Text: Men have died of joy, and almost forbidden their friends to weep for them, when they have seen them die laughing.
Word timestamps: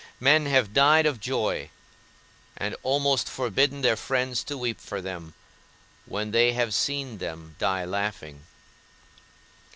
Men 0.19 0.47
have 0.47 0.73
died 0.73 1.05
of 1.05 1.19
joy, 1.19 1.69
and 2.57 2.75
almost 2.81 3.29
forbidden 3.29 3.81
their 3.83 3.95
friends 3.95 4.43
to 4.45 4.57
weep 4.57 4.81
for 4.81 4.99
them, 4.99 5.35
when 6.07 6.31
they 6.31 6.53
have 6.53 6.73
seen 6.73 7.19
them 7.19 7.55
die 7.59 7.85
laughing. 7.85 8.47